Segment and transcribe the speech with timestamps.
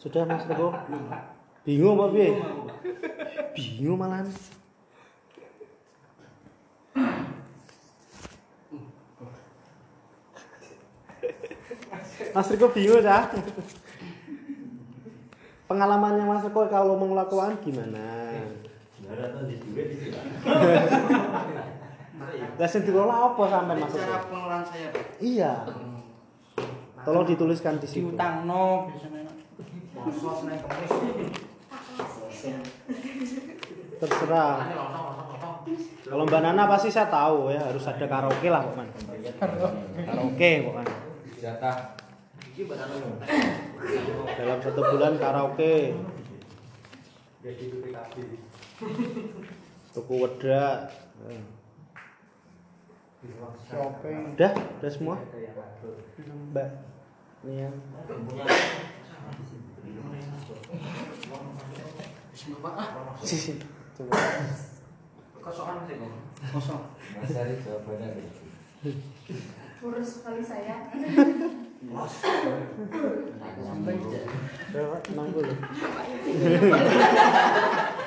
[0.00, 0.72] Sudah Mas Rego?
[1.60, 2.40] Bingung Pak piye?
[3.52, 4.24] Bingung malah.
[12.32, 13.28] Mas Riko bingung ya?
[15.68, 18.32] Pengalamannya Mas Riko kalau melakukan gimana?
[22.56, 24.00] Lah sing dikelola apa sampean Mas Riko?
[24.00, 25.04] Cara pengelolaan saya, Pak.
[25.20, 25.52] Iya.
[27.04, 28.16] Tolong dituliskan di situ.
[28.16, 29.29] Diutangno biasanya.
[34.00, 34.54] Terserah.
[36.08, 38.92] Kalau Mbak Nana pasti saya tahu ya harus ada karaoke lah pokoknya.
[40.06, 40.94] Karaoke pokoknya.
[41.40, 41.76] Jatah.
[44.36, 45.94] Dalam satu bulan karaoke.
[49.90, 50.92] Tuku wedak.
[51.28, 51.42] Eh.
[53.68, 54.32] Shopping.
[54.32, 55.16] Udah, udah semua.
[56.56, 56.68] Mbak.
[57.44, 57.70] Ini ya.
[59.36, 59.49] Sisi.
[62.50, 62.70] Coba.
[65.40, 66.12] Kosongan sih kok.
[66.56, 66.82] Kosong.
[67.20, 68.28] Mas Ari jawabannya nih.
[69.80, 70.76] Kurus sekali saya.
[74.70, 77.94] Coba 60.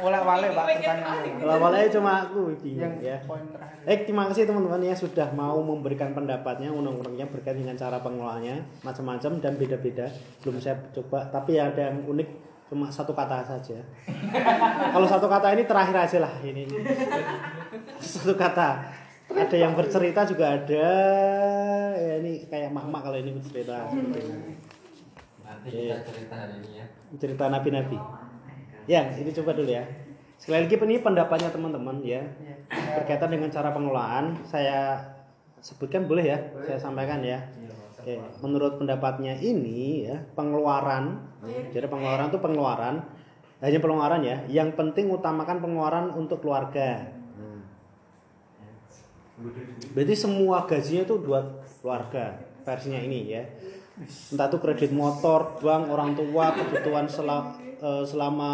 [0.00, 1.36] Oleh-oleh Pak pertanyaan.
[1.40, 3.16] Kalau awalnya cuma aku bingung Yang ya.
[3.28, 3.80] poin terakhir.
[3.84, 9.32] Eh, terima kasih teman-teman ya sudah mau memberikan pendapatnya undang-undangnya berkaitan dengan cara pengelolaannya macam-macam
[9.40, 10.06] dan beda-beda.
[10.44, 12.28] Belum saya coba, tapi ada yang unik
[12.70, 13.82] cuma satu kata saja.
[14.94, 16.68] Kalau satu kata ini terakhir aja lah ini.
[17.98, 19.00] Satu kata.
[19.30, 20.90] Ada yang bercerita juga ada.
[21.94, 23.86] Ya ini kayak mak-mak kalau ini bercerita.
[23.86, 24.54] seperti ini.
[25.46, 26.86] Nanti kita cerita hari ini ya.
[27.14, 27.98] Cerita nabi-nabi.
[28.88, 29.84] Ya, ini coba dulu ya.
[30.40, 32.24] Sekali lagi ini pendapatnya teman-teman ya.
[32.70, 34.96] Berkaitan dengan cara pengelolaan saya
[35.60, 36.38] sebutkan boleh ya?
[36.64, 37.44] Saya sampaikan ya.
[38.00, 41.20] Oke, menurut pendapatnya ini ya pengeluaran.
[41.76, 42.94] Jadi pengeluaran itu pengeluaran.
[43.60, 44.36] Hanya pengeluaran ya.
[44.48, 47.12] Yang penting utamakan pengeluaran untuk keluarga.
[49.92, 51.44] Berarti semua gajinya itu buat
[51.80, 53.44] keluarga versinya ini ya.
[54.32, 58.52] Entah itu kredit motor bank orang tua kebutuhan sela- eh, selama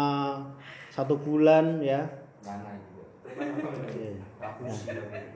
[0.89, 2.07] satu bulan ya.
[2.47, 2.79] Nah,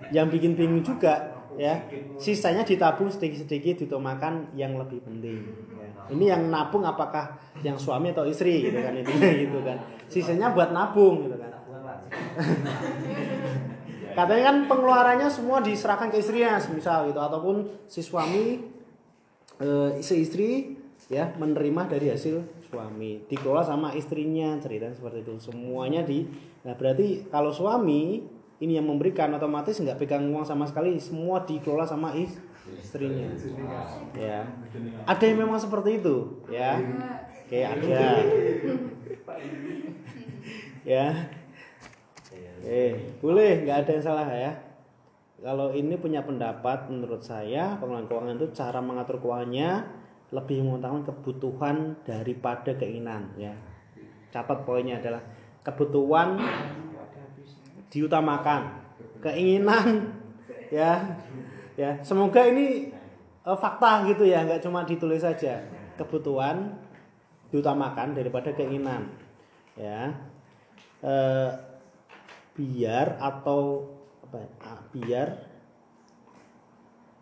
[0.09, 1.85] yang bikin bingung juga ya.
[2.17, 5.43] Sisanya ditabung sedikit-sedikit ditemakan yang lebih penting
[5.75, 5.87] ya.
[6.09, 9.11] ini yang nabung apakah yang suami atau istri gitu kan itu
[9.47, 9.77] gitu kan.
[10.09, 11.51] Sisanya buat nabung gitu kan.
[14.17, 17.21] Katanya kan pengeluarannya semua diserahkan ke istrinya misal gitu.
[17.21, 18.59] Ataupun si suami
[19.61, 20.80] eh, si istri
[21.11, 22.39] ya menerima dari hasil
[22.71, 23.27] suami.
[23.27, 25.35] Dikelola sama istrinya cerita seperti itu.
[25.43, 26.23] Semuanya di
[26.63, 28.23] nah berarti kalau suami
[28.63, 32.39] ini yang memberikan otomatis nggak pegang uang sama sekali semua dikelola sama is-
[32.79, 33.27] istrinya.
[34.15, 34.47] Ya.
[35.03, 36.79] Ada yang memang seperti itu ya.
[37.45, 38.01] Oke ada.
[40.81, 41.13] Ya.
[42.65, 44.51] Eh boleh nggak ada yang salah ya.
[45.41, 50.00] Kalau ini punya pendapat menurut saya pengelolaan keuangan itu cara mengatur keuangannya
[50.31, 51.75] lebih mengutamakan kebutuhan
[52.07, 53.51] daripada keinginan ya.
[54.31, 55.19] Catat poinnya adalah
[55.61, 56.39] kebutuhan
[57.91, 58.79] diutamakan
[59.19, 60.15] keinginan
[60.71, 61.19] ya
[61.75, 61.99] ya.
[61.99, 62.95] Semoga ini
[63.43, 65.59] eh, fakta gitu ya nggak cuma ditulis saja.
[65.99, 66.79] Kebutuhan
[67.51, 69.11] diutamakan daripada keinginan
[69.75, 70.15] ya.
[71.03, 71.51] Eh,
[72.55, 73.89] biar atau
[74.27, 75.27] apa ya, ah, biar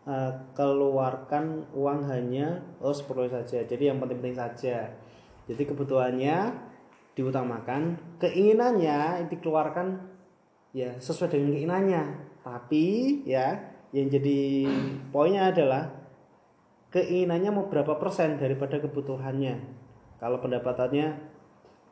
[0.10, 3.62] eh, keluarkan uang hanya oh seperlunya saja.
[3.70, 4.90] Jadi yang penting-penting saja.
[5.46, 6.50] Jadi kebutuhannya
[7.14, 8.02] diutamakan.
[8.18, 10.02] Keinginannya dikeluarkan
[10.74, 12.04] ya sesuai dengan keinginannya.
[12.42, 12.86] Tapi
[13.30, 14.70] ya yang jadi
[15.14, 15.90] poinnya adalah
[16.90, 19.62] keinginannya mau berapa persen daripada kebutuhannya.
[20.18, 21.16] Kalau pendapatannya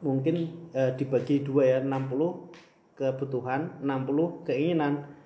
[0.01, 5.16] mungkin eh, dibagi dua ya 60 kebutuhan 60 keinginan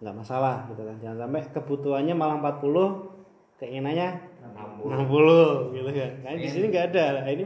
[0.00, 0.96] nggak masalah gitu kan.
[1.04, 4.08] Jangan sampai kebutuhannya malah 40 keinginannya
[4.80, 6.12] 60 gitu kan.
[6.24, 7.04] Nah, di sini nggak ada.
[7.20, 7.44] Nah, ini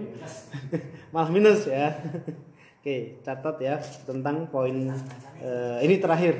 [1.12, 1.90] malah minus ya.
[2.84, 4.92] Oke catat ya tentang poin
[5.40, 6.36] eh, ini terakhir.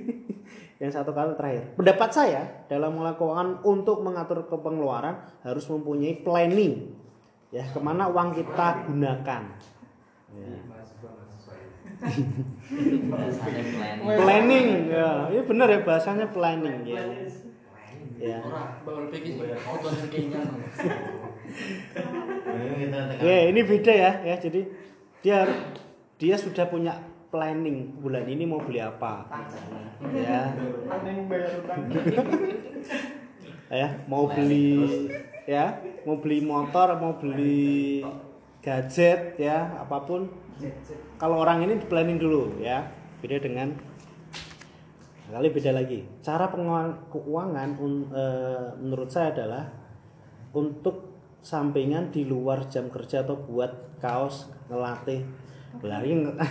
[0.80, 1.76] Yang satu kali terakhir.
[1.76, 2.42] Pendapat saya
[2.72, 6.94] dalam keuangan untuk mengatur kepengeluaran harus mempunyai planning
[7.52, 9.42] ya ke mana uang kita gunakan.
[10.32, 10.77] Ya.
[11.98, 12.30] Planning.
[14.22, 17.02] planning ya ini benar ya bahasanya planning ya
[18.18, 18.38] ya.
[23.18, 24.36] Oke, ini beda ya, ya.
[24.36, 24.60] Jadi
[25.22, 25.46] dia
[26.18, 26.98] dia sudah punya
[27.30, 29.28] planning bulan ini mau beli apa,
[30.16, 30.48] ya,
[33.68, 35.12] ya mau beli,
[35.44, 35.76] ya,
[36.08, 38.00] mau beli motor mau beli
[38.68, 40.28] gadget ya apa pun.
[41.16, 42.84] Kalau orang ini di planning dulu ya.
[43.24, 43.72] Beda dengan
[45.28, 46.04] kali beda lagi.
[46.20, 49.64] Cara pengeluaran keuangan un- eh, menurut saya adalah
[50.52, 51.08] untuk
[51.40, 55.24] sampingan di luar jam kerja atau buat kaos ngelatih.
[55.80, 56.48] Lari ngerti.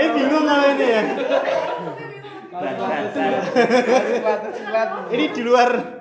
[0.00, 1.02] eh bingung kalau ini ya.
[5.10, 5.99] Ini di luar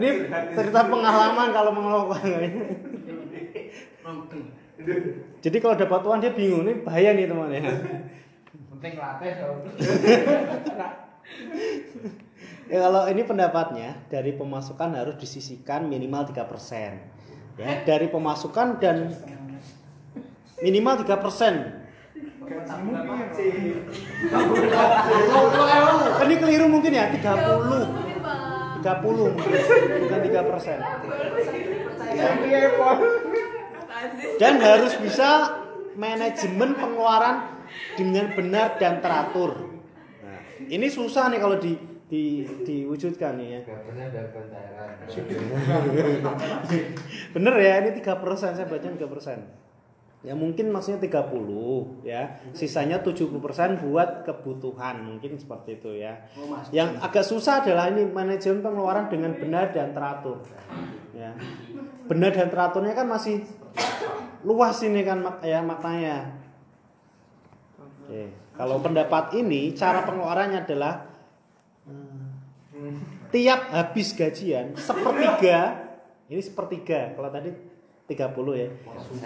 [0.00, 0.08] ini
[0.56, 2.52] cerita pengalaman kalau mengelola keuangan
[5.40, 7.62] jadi kalau dapat uang dia bingung ini bahaya nih teman ya
[8.80, 9.36] Penting latih.
[12.70, 17.60] Ya kalau ini pendapatnya dari pemasukan harus disisihkan minimal 3%.
[17.60, 19.12] Ya, dari pemasukan dan
[20.64, 21.79] minimal 3%.
[26.20, 27.22] Ini keliru mungkin ya 30.
[28.80, 29.50] 30 mungkin
[30.02, 30.82] bukan 3%.
[32.10, 32.28] Ya.
[34.40, 35.60] Dan harus bisa
[35.94, 37.60] manajemen pengeluaran
[37.94, 39.70] dengan benar dan teratur.
[40.24, 41.76] Nah, ini susah nih kalau di,
[42.10, 43.60] di diwujudkan nih ya.
[47.36, 49.69] Bener ya, ini 3% saya baca 3%.
[50.20, 52.36] Ya mungkin maksudnya 30 ya.
[52.52, 56.28] Sisanya 70% buat kebutuhan, mungkin seperti itu ya.
[56.68, 60.44] Yang agak susah adalah ini manajemen pengeluaran dengan benar dan teratur.
[61.16, 61.32] Ya.
[62.04, 63.48] Benar dan teraturnya kan masih
[64.44, 66.36] luas ini kan ya maknanya.
[67.80, 68.28] Oke.
[68.60, 71.08] Kalau pendapat ini cara pengeluarannya adalah
[71.88, 72.96] eh,
[73.32, 75.86] tiap habis gajian sepertiga
[76.26, 77.69] ini sepertiga kalau tadi
[78.10, 78.68] 30 ya.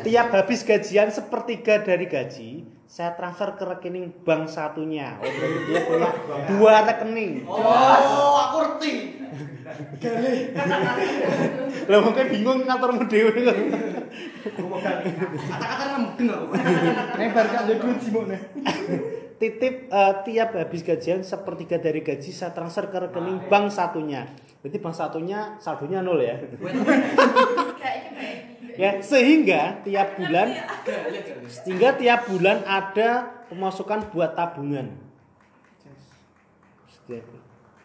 [0.04, 5.16] Tiap habis gajian sepertiga dari gaji saya transfer ke rekening bank satunya.
[5.19, 6.10] Oh berarti dia punya
[6.52, 7.48] dua rekening.
[7.48, 8.92] Oh, aku ngerti.
[11.90, 13.34] lo mungkin bingung kantormu dewe
[15.48, 16.54] Kata-kata mudeng aku.
[17.19, 18.40] Nek bar gak ada duit nih.
[19.34, 24.31] titip eh, tiap habis gajian sepertiga dari gaji saya transfer ke rekening bank satunya.
[24.62, 26.38] Berarti bank satunya saldonya nol ya
[28.75, 30.49] ya sehingga tiap bulan
[31.47, 34.91] sehingga tiap bulan ada pemasukan buat tabungan.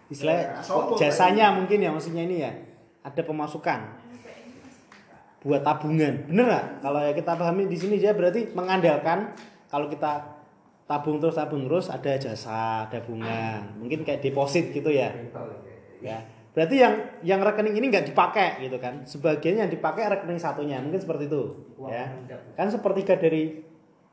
[0.09, 0.65] Istilah
[0.97, 2.51] jasanya mungkin ya maksudnya ini ya
[3.05, 3.79] ada pemasukan
[5.45, 6.25] buat tabungan.
[6.25, 6.65] Bener nggak?
[6.81, 9.37] Kalau ya kita pahami di sini dia berarti mengandalkan
[9.69, 10.41] kalau kita
[10.89, 15.13] tabung terus tabung terus ada jasa tabungan mungkin kayak deposit gitu ya.
[16.01, 19.07] Ya berarti yang yang rekening ini nggak dipakai gitu kan?
[19.07, 21.55] Sebagian yang dipakai rekening satunya mungkin seperti itu
[21.87, 22.11] ya.
[22.59, 23.63] kan sepertiga dari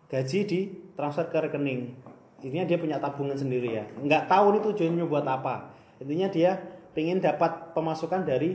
[0.07, 0.61] gaji di
[0.95, 1.99] transfer ke rekening.
[2.47, 3.85] Intinya dia punya tabungan sendiri ya.
[3.99, 5.75] Nggak tahu nih tujuannya buat apa.
[5.99, 6.55] Intinya dia
[6.95, 8.55] pengen dapat pemasukan dari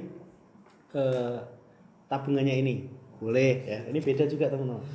[0.96, 1.38] eh,
[2.08, 2.88] tabungannya ini.
[3.20, 3.80] Boleh ya.
[3.92, 4.88] Ini beda juga teman-teman.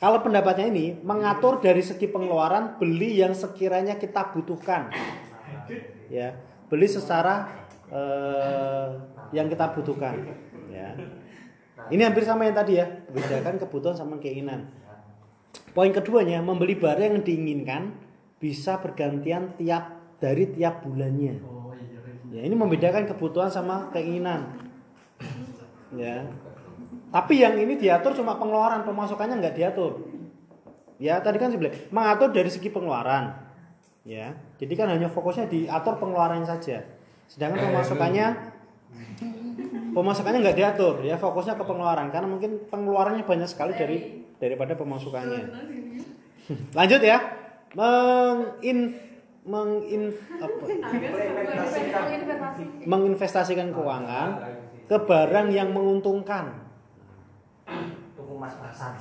[0.00, 4.88] Kalau pendapatnya ini mengatur dari segi pengeluaran beli yang sekiranya kita butuhkan.
[6.08, 6.40] Ya
[6.70, 7.50] beli secara
[7.90, 8.86] eh,
[9.34, 10.14] yang kita butuhkan
[10.70, 10.94] ya.
[11.90, 14.70] Ini hampir sama yang tadi ya bedakan kebutuhan sama keinginan.
[15.74, 17.94] Poin keduanya membeli barang yang diinginkan
[18.38, 21.42] bisa bergantian tiap dari tiap bulannya.
[22.30, 24.54] Ya ini membedakan kebutuhan sama keinginan.
[25.94, 26.30] Ya.
[27.10, 29.98] Tapi yang ini diatur cuma pengeluaran pemasukannya nggak diatur.
[31.00, 33.34] Ya tadi kan saya bilang mengatur dari segi pengeluaran.
[34.06, 36.99] Ya jadi kan hanya fokusnya diatur pengeluarannya saja
[37.30, 38.26] sedangkan pemasukannya
[39.94, 45.46] pemasukannya nggak diatur ya fokusnya ke pengeluaran karena mungkin pengeluarannya banyak sekali dari daripada pemasukannya
[46.78, 47.18] lanjut ya
[47.78, 48.98] mengin
[49.46, 50.10] mengin
[50.42, 50.64] apa
[52.82, 54.28] menginvestasikan keuangan
[54.90, 56.70] ke barang yang menguntungkan
[58.40, 58.92] mas-masan.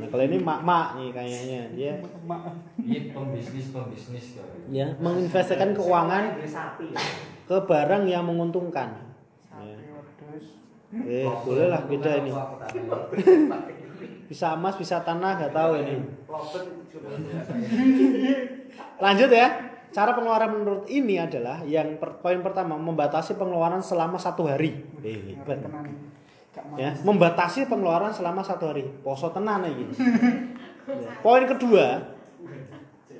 [0.00, 1.92] Nah, kalau ini mak-mak nih kayaknya dia
[2.80, 4.48] Ini pembisnis pembisnis kok.
[4.72, 6.40] ya menginvestasikan keuangan.
[7.52, 8.96] Ke barang yang menguntungkan.
[9.60, 9.76] Ya.
[11.04, 12.32] Eh, boleh lah beda ini.
[14.24, 16.00] Bisa emas, bisa tanah, nggak tahu ini.
[18.96, 19.48] Lanjut ya.
[19.92, 24.72] Cara pengeluaran menurut ini adalah yang per- poin pertama membatasi pengeluaran selama satu hari.
[25.04, 25.60] Eh, hebat.
[26.80, 28.88] Ya, membatasi pengeluaran selama satu hari.
[29.04, 29.84] Poso tenan iki.
[30.88, 31.12] Ya.
[31.20, 32.08] Poin kedua,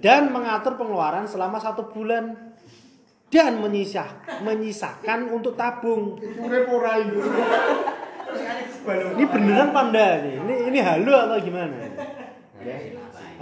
[0.01, 2.52] dan mengatur pengeluaran selama satu bulan
[3.33, 4.13] dan menyisah,
[4.45, 6.21] menyisakan untuk tabung.
[9.17, 10.37] Ini beneran panda nih.
[10.37, 11.73] Ini ini halu atau gimana?
[12.63, 12.79] Ya.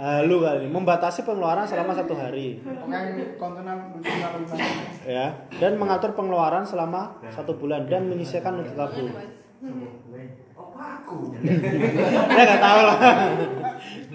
[0.01, 2.81] halu kali ini membatasi pengeluaran selama satu hari gimana?
[5.05, 9.13] ya dan mengatur pengeluaran selama satu bulan dan menyisihkan untuk tabung
[12.33, 12.97] ya nggak tahu lah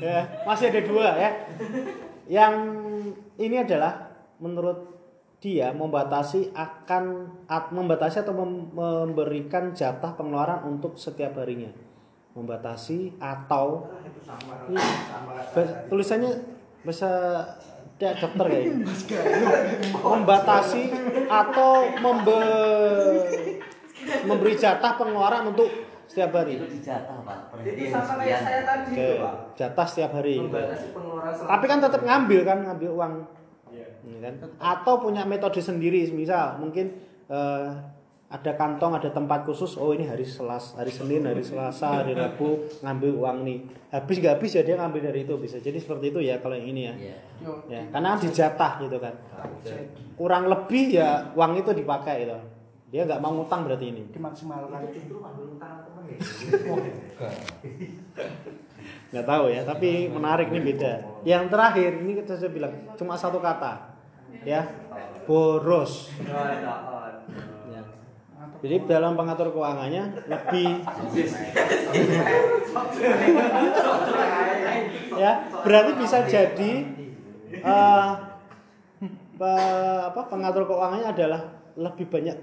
[0.03, 1.31] ya masih ada dua ya
[2.27, 2.55] yang
[3.39, 4.11] ini adalah
[4.43, 4.96] menurut
[5.37, 7.05] dia membatasi akan
[7.47, 11.71] at- membatasi atau mem- memberikan jatah pengeluaran untuk setiap harinya
[12.33, 14.53] membatasi atau Itu sama.
[14.67, 14.81] Ini
[15.89, 16.31] tulisannya
[16.83, 17.11] bahasa
[17.97, 18.85] tidak dokter kayaknya
[19.95, 20.83] membatasi
[21.27, 23.25] atau membe-
[24.23, 25.69] memberi jatah pengeluaran untuk
[26.07, 27.39] setiap hari Itu dijatah pak.
[27.61, 29.35] Itu sama kayak saya tadi Oke, itu, Pak.
[29.55, 33.13] jatah setiap hari Membatasi pengeluaran selama- tapi kan tetap ngambil kan ngambil uang
[34.17, 34.35] Ini kan?
[34.57, 36.97] Atau punya metode sendiri misal mungkin
[37.29, 37.69] eh,
[38.27, 42.67] ada kantong ada tempat khusus oh ini hari selas hari senin hari selasa hari rabu
[42.83, 43.59] ngambil uang nih.
[43.95, 46.67] Habis nggak habis ya dia ngambil dari itu bisa jadi seperti itu ya kalau yang
[46.75, 46.95] ini ya.
[47.39, 49.15] Yo, ya karena dijatah gitu kan.
[50.19, 52.35] Kurang lebih ya uang itu dipakai gitu.
[52.91, 54.03] Dia nggak mau ngutang berarti ini.
[54.11, 54.79] Dimaksimalkan.
[54.91, 54.91] Ya.
[59.07, 60.93] nggak tahu ya tapi menarik nih beda.
[61.23, 63.96] Yang terakhir ini kita sudah bilang cuma satu kata
[64.43, 64.61] ya
[65.25, 66.11] boros.
[67.71, 67.83] Ya.
[68.61, 70.85] jadi dalam pengatur keuangannya lebih
[75.17, 76.73] ya berarti bisa jadi
[77.57, 78.09] eh,
[79.37, 81.41] pe- apa pengatur keuangannya adalah
[81.77, 82.37] lebih banyak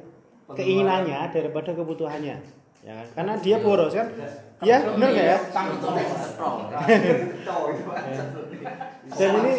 [0.53, 2.37] keinginannya daripada kebutuhannya.
[2.83, 3.07] Ya kan?
[3.15, 4.11] karena dia boros kan?
[4.59, 5.37] Ya benar nggak ya?
[9.13, 9.53] Dan ini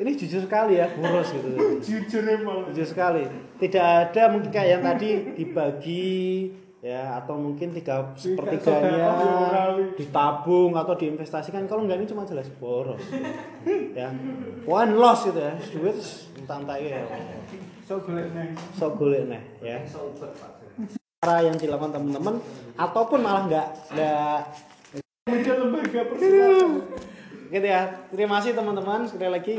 [0.00, 0.88] ini jujur sekali ya.
[0.96, 1.48] Boros gitu.
[1.86, 2.72] Jujur emang.
[2.72, 3.28] jujur sekali.
[3.60, 6.16] Tidak ada mungkin kayak yang tadi dibagi
[6.82, 9.14] ya atau mungkin tiga sepertiganya
[9.94, 11.68] ditabung atau diinvestasikan.
[11.68, 13.02] Kalau enggak ini cuma jelas boros.
[13.92, 14.08] Ya.
[14.64, 15.54] One loss gitu ya.
[15.76, 15.96] Duit
[16.40, 17.04] entah entah ya.
[17.84, 18.56] So golek neng.
[18.78, 19.78] sok golek nih ya.
[21.22, 22.40] Cara yang dilakukan teman-teman
[22.74, 24.40] ataupun malah enggak enggak
[25.22, 26.02] Media lembaga.
[27.52, 27.92] gitu ya.
[28.08, 29.04] Terima kasih teman-teman.
[29.04, 29.54] Sekali lagi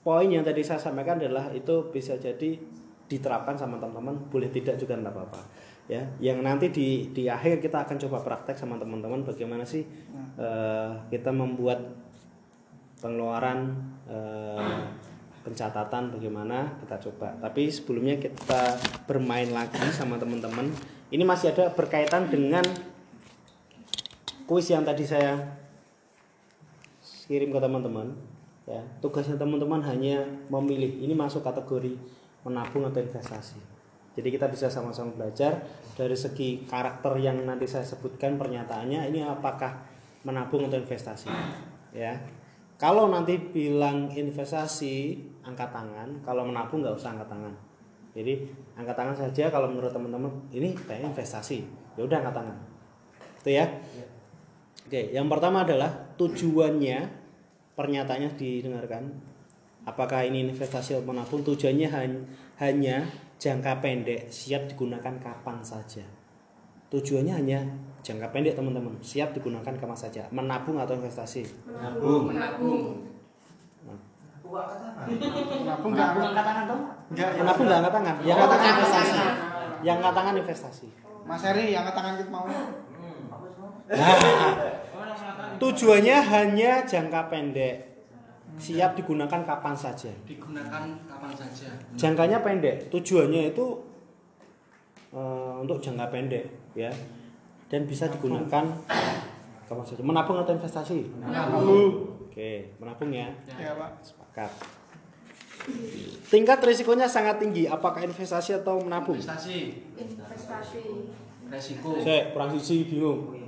[0.00, 2.56] poin yang tadi saya sampaikan adalah itu bisa jadi
[3.06, 4.16] diterapkan sama teman-teman.
[4.32, 5.40] Boleh tidak juga tidak apa-apa.
[5.90, 9.84] Ya yang nanti di di akhir kita akan coba praktek sama teman-teman bagaimana sih
[10.40, 11.84] eh, kita membuat
[13.02, 13.76] pengeluaran
[14.08, 14.80] eh,
[15.42, 17.36] pencatatan bagaimana kita coba.
[17.42, 20.70] Tapi sebelumnya kita bermain lagi sama teman-teman.
[21.12, 22.64] Ini masih ada berkaitan dengan
[24.48, 25.61] kuis yang tadi saya
[27.26, 28.14] kirim ke teman-teman
[28.66, 28.82] ya.
[29.02, 31.94] Tugasnya teman-teman hanya memilih ini masuk kategori
[32.42, 33.58] menabung atau investasi.
[34.12, 35.64] Jadi kita bisa sama-sama belajar
[35.96, 39.88] dari segi karakter yang nanti saya sebutkan pernyataannya ini apakah
[40.22, 41.32] menabung atau investasi
[41.96, 42.20] ya.
[42.76, 45.14] Kalau nanti bilang investasi
[45.46, 46.18] angkat tangan.
[46.26, 47.54] Kalau menabung nggak usah angkat tangan.
[48.12, 48.32] Jadi
[48.74, 51.62] angkat tangan saja kalau menurut teman-teman ini kayak investasi.
[51.94, 52.56] Ya udah angkat tangan.
[53.38, 53.66] Itu ya
[54.92, 55.88] Oke, yang pertama adalah
[56.20, 57.08] tujuannya
[57.72, 59.08] pernyataannya didengarkan.
[59.88, 61.40] Apakah ini investasi atau menabung?
[61.40, 62.28] Tujuannya han-
[62.60, 63.00] hanya
[63.40, 66.04] jangka pendek, siap digunakan kapan saja.
[66.92, 67.64] Tujuannya hanya
[68.04, 70.28] jangka pendek teman-teman, siap digunakan kapan saja.
[70.28, 71.40] Menabung atau investasi?
[71.64, 72.28] Menabung.
[72.28, 72.84] Menabung.
[74.44, 76.08] Kenapa enggak?
[76.20, 76.82] angkat tangan dong.
[77.16, 77.28] Enggak.
[77.40, 79.16] Menabung nggak angkat tangan, yang angkat tangan investasi.
[79.80, 80.86] Yang angkat tangan investasi.
[81.24, 82.44] Mas Heri yang angkat tangan kita mau.
[83.92, 84.81] Nah,
[85.62, 87.76] tujuannya hanya jangka pendek,
[88.54, 90.10] siap digunakan kapan saja.
[90.22, 91.70] digunakan kapan saja.
[91.94, 93.66] jangkanya pendek tujuannya itu
[95.10, 96.90] eh, untuk jangka pendek ya
[97.66, 98.64] dan bisa digunakan
[99.64, 102.18] kapan saja menabung atau investasi Menabung.
[102.26, 103.90] oke menabung ya Ya, Pak.
[104.02, 104.50] sepakat
[106.26, 110.82] tingkat risikonya sangat tinggi apakah investasi atau menabung Investasi, Investasi.
[111.46, 111.96] resiko.
[112.00, 113.41] saya kurang sisi bingung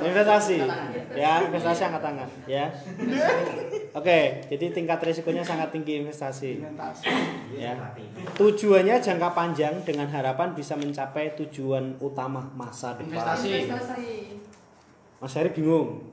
[0.00, 0.56] investasi
[1.18, 2.70] ya investasi angkat tangan ya
[3.90, 7.06] oke jadi tingkat risikonya sangat tinggi investasi Investasi.
[7.58, 7.74] ya
[8.38, 13.50] tujuannya jangka panjang dengan harapan bisa mencapai tujuan utama masa depan Investasi.
[15.20, 16.06] Mas Heri bingung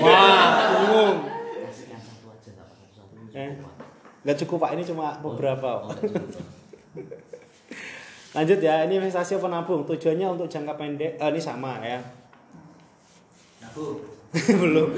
[0.00, 0.48] wah
[0.80, 1.16] bingung.
[3.34, 3.50] Eh.
[4.24, 5.92] nggak cukup pak ini cuma beberapa Oh.
[8.34, 12.02] Lanjut ya ini investasi apa nabung tujuannya untuk jangka pendek eh, ini sama ya
[13.62, 14.02] Nabung.
[14.62, 14.88] belum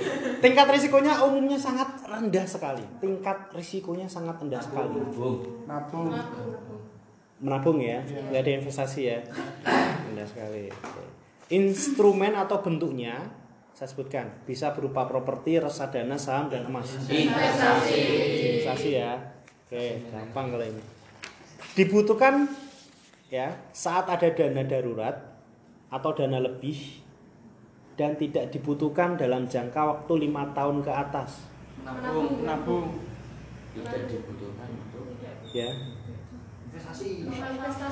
[0.40, 5.38] tingkat risikonya umumnya sangat rendah sekali tingkat risikonya sangat rendah sekali Menabung.
[5.69, 6.07] Nabung.
[6.09, 6.81] Menabung.
[7.37, 9.19] menabung ya nggak ada investasi ya
[10.09, 11.05] rendah sekali Oke.
[11.52, 13.21] instrumen atau bentuknya
[13.76, 16.97] saya sebutkan bisa berupa properti, reksadana, saham dan emas.
[17.12, 18.00] Investasi.
[18.40, 19.21] Investasi ya.
[19.69, 20.81] Oke, gampang kalau ini.
[21.76, 22.49] Dibutuhkan
[23.26, 25.16] ya saat ada dana darurat
[25.90, 27.02] atau dana lebih
[27.97, 31.49] dan tidak dibutuhkan dalam jangka waktu lima tahun ke atas.
[31.83, 32.45] Nabung.
[32.45, 32.87] Nabung.
[33.73, 35.04] Tidak dibutuhkan untuk
[35.56, 35.73] Ya,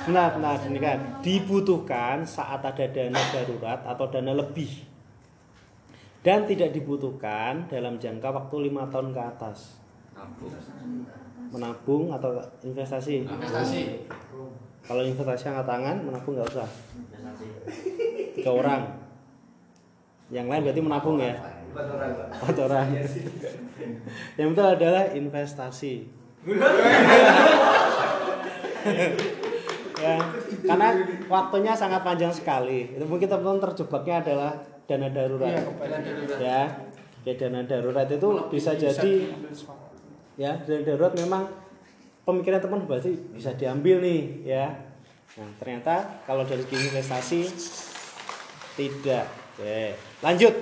[0.05, 4.85] benar, benar, ini kan dibutuhkan saat ada dana darurat atau dana lebih
[6.21, 9.81] dan tidak dibutuhkan dalam jangka waktu lima tahun ke atas.
[10.13, 10.53] Nabung.
[11.49, 13.25] Menabung atau investasi?
[13.25, 14.05] Investasi.
[14.85, 16.69] Kalau investasi angkat tangan, menabung nggak usah.
[18.37, 18.83] Tiga orang.
[20.29, 21.35] Yang lain berarti menabung ya.
[21.41, 22.31] Orang.
[22.31, 22.87] Empat orang.
[24.37, 25.95] Yang betul adalah investasi.
[30.05, 30.21] ya,
[30.61, 30.89] karena
[31.33, 32.93] waktunya sangat panjang sekali.
[32.93, 34.53] Itu mungkin teman-teman terjebaknya adalah
[34.85, 35.49] dana darurat.
[35.49, 35.65] Iya,
[36.37, 36.61] ya,
[37.25, 39.33] ya dana darurat itu bisa jadi
[40.37, 41.49] ya dana darurat memang
[42.25, 44.67] pemikiran teman berarti bisa diambil nih ya.
[45.39, 47.41] Nah ternyata kalau dari segi investasi
[48.75, 49.27] tidak.
[49.55, 50.55] Oke, lanjut.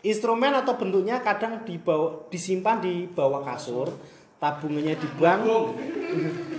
[0.00, 3.92] Instrumen atau bentuknya kadang dibawa, disimpan di bawah kasur,
[4.40, 5.40] tabungannya di bank.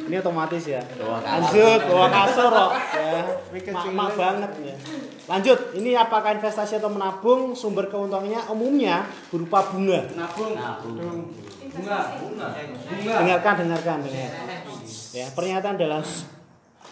[0.08, 0.80] Ini otomatis ya.
[1.02, 2.72] Lanjut, bawah kasur loh.
[2.94, 4.76] Ya, mak banget ya.
[5.28, 7.58] Lanjut, ini apakah investasi atau menabung?
[7.58, 10.08] Sumber keuntungannya umumnya berupa bunga.
[10.14, 10.54] Nabung.
[10.56, 10.80] Bunga.
[10.86, 12.00] Bunga.
[12.22, 12.48] Bunga.
[13.24, 14.40] Dengarkan, dengarkan, dengarkan.
[15.12, 16.04] Ya, pernyataan adalah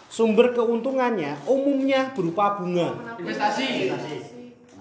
[0.10, 2.98] sumber keuntungannya umumnya berupa bunga.
[3.20, 4.39] Investasi.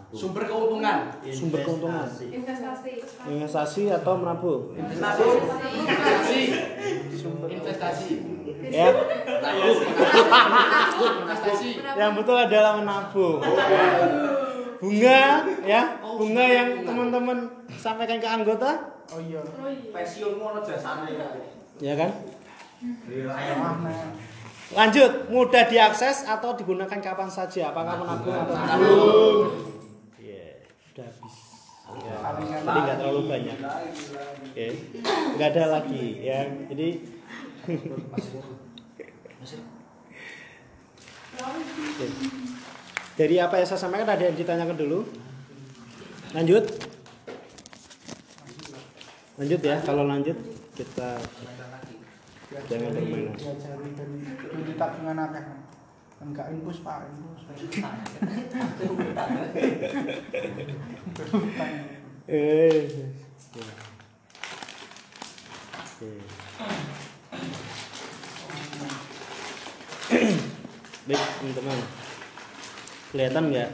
[0.08, 1.12] Sumber keuntungan.
[1.28, 2.08] Sumber keuntungan.
[2.08, 2.92] Investasi.
[3.28, 4.72] Investasi atau menabung.
[4.72, 5.24] Investasi.
[5.84, 6.40] Investasi.
[7.52, 8.12] Investasi.
[8.68, 8.88] Ya,
[11.12, 11.70] Investasi.
[11.96, 13.40] yang betul adalah menabung.
[14.78, 19.40] Bunga, ya, bunga yang teman-teman sampaikan ke anggota, Oh iya.
[19.40, 19.88] Oh iya.
[19.88, 21.28] Pensiun ngono jasane ya.
[21.80, 22.10] ya kan?
[23.24, 23.92] Mana?
[24.68, 27.72] Lanjut, mudah diakses atau digunakan kapan saja.
[27.72, 29.77] Apakah menabung atau menabung?
[30.98, 31.36] Udah habis.
[31.88, 32.20] Ya,
[32.66, 33.54] tadi nggak terlalu banyak.
[34.50, 34.66] Oke,
[35.38, 36.42] nggak ada lagi ya.
[36.66, 36.88] Jadi
[41.38, 42.06] Oke.
[43.14, 45.06] Dari apa yang saya sampaikan ada yang ditanyakan dulu.
[46.34, 46.66] Lanjut.
[49.38, 49.78] Lanjut ya.
[49.86, 50.34] Kalau lanjut
[50.74, 51.14] kita
[52.66, 53.38] Jangan bermain.
[56.18, 57.42] Enggak infus Pak, infus.
[62.28, 62.90] Eh.
[65.78, 66.10] Oke.
[71.08, 71.78] Baik, teman-teman.
[73.08, 73.70] Kelihatan nggak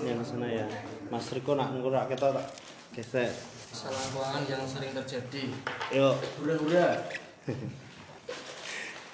[0.00, 0.66] yang sana ya?
[1.12, 2.46] Mas Riko nak ngurang kita tak
[2.94, 3.34] gesek.
[3.74, 5.52] Salah keuangan yang sering terjadi.
[5.92, 6.16] Yuk.
[6.40, 7.04] Hura-hura.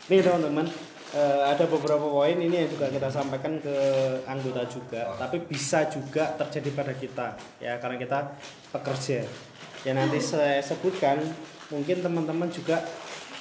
[0.06, 0.70] Nih teman-teman,
[1.16, 3.76] eh, ada beberapa poin ini yang juga kita sampaikan ke
[4.28, 7.26] anggota juga, tapi bisa juga terjadi pada kita
[7.56, 8.18] ya karena kita
[8.76, 9.24] pekerja.
[9.88, 11.24] Ya nanti saya sebutkan,
[11.72, 12.84] mungkin teman-teman juga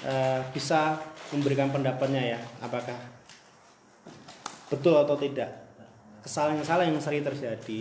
[0.07, 0.95] eh, bisa
[1.35, 2.95] memberikan pendapatnya ya, apakah
[4.71, 5.67] betul atau tidak.
[6.23, 7.79] Kesalahan-kesalahan yang sering terjadi.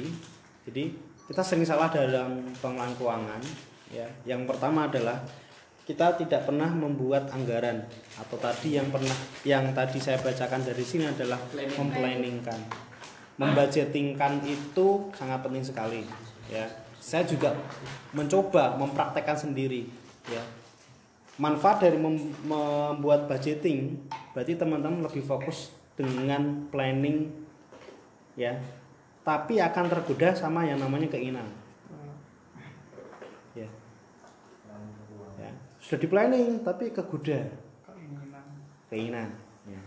[0.68, 0.84] Jadi
[1.28, 3.42] kita sering salah dalam pengelolaan keuangan.
[3.88, 5.22] Ya, yang pertama adalah
[5.84, 7.84] kita tidak pernah membuat anggaran.
[8.16, 12.60] Atau tadi yang pernah yang tadi saya bacakan dari sini adalah memplanningkan.
[13.34, 16.00] Membudgetingkan itu sangat penting sekali
[16.48, 16.64] ya.
[16.98, 17.52] Saya juga
[18.16, 19.84] mencoba mempraktekkan sendiri
[20.30, 20.40] ya.
[21.36, 27.28] Manfaat dari mem- membuat budgeting berarti teman-teman lebih fokus dengan planning
[28.38, 28.56] ya.
[29.26, 31.64] Tapi akan tergoda sama yang namanya keinginan
[33.54, 33.68] ya
[35.38, 35.50] ya
[35.94, 37.38] sudah di planning tapi kegoda
[37.86, 38.42] Keinginan.
[38.90, 39.28] keinginan
[39.62, 39.78] ya.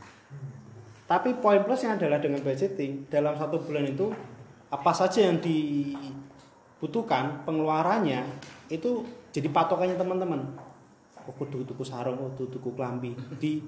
[1.03, 3.11] tapi poin plusnya adalah dengan budgeting.
[3.11, 4.07] Dalam satu bulan itu
[4.71, 8.23] apa saja yang dibutuhkan pengeluarannya
[8.71, 9.03] itu
[9.35, 10.47] jadi patokannya teman-teman.
[11.27, 13.59] Oh kudu tuku sarung oh kudu tuku klambi di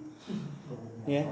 [1.03, 1.27] ya.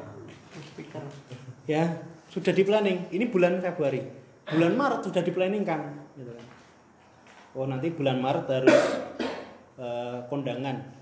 [1.63, 4.04] Ya sudah di planning ini bulan Februari.
[4.52, 5.88] Bulan Maret sudah di planning kan
[6.20, 6.46] gitu kan.
[7.56, 9.08] oh nanti bulan Maret harus
[9.78, 10.96] eh, kondangan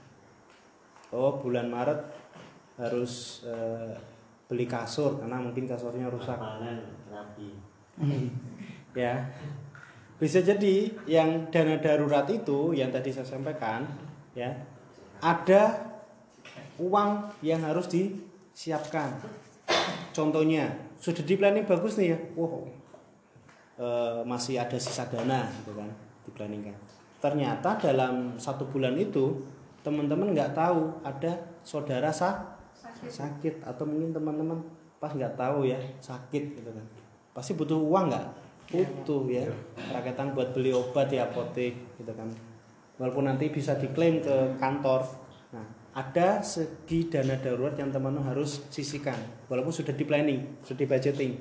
[1.16, 2.00] oh bulan Maret
[2.76, 3.96] harus eh,
[4.52, 6.36] beli kasur karena mungkin kasurnya rusak.
[7.08, 7.50] Rapi.
[9.00, 9.32] ya.
[10.16, 13.84] Bisa jadi yang dana darurat itu yang tadi saya sampaikan
[14.32, 14.52] ya
[15.24, 15.96] ada
[16.80, 19.16] uang yang harus disiapkan.
[20.12, 22.20] Contohnya sudah di planning bagus nih ya?
[22.36, 22.68] Wow.
[23.76, 25.92] Eh, masih ada sisa dana gitu kan
[26.24, 29.42] diplanningkan ternyata dalam satu bulan itu
[29.86, 34.58] teman-teman nggak tahu ada saudara sah sakit sakit atau mungkin teman-teman
[34.98, 36.86] pas nggak tahu ya sakit gitu kan.
[37.38, 38.28] Pasti butuh uang nggak?
[38.74, 39.46] Butuh ya.
[39.94, 42.34] Rakyatan buat beli obat di apotek gitu kan.
[42.98, 45.06] Walaupun nanti bisa diklaim ke kantor.
[45.54, 49.16] Nah ada segi dana darurat yang teman-teman harus sisihkan
[49.48, 51.34] walaupun sudah di planning sudah di budgeting.